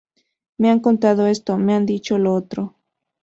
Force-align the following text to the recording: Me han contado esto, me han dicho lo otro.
Me 0.57 0.71
han 0.71 0.79
contado 0.79 1.27
esto, 1.27 1.59
me 1.59 1.75
han 1.75 1.85
dicho 1.85 2.17
lo 2.17 2.33
otro. 2.33 2.75